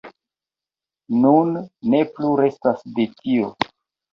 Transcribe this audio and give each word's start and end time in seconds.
Nun 1.25 1.53
ne 1.95 2.01
plu 2.15 2.33
restas 2.43 2.83
de 2.99 3.07
tio. 3.21 3.53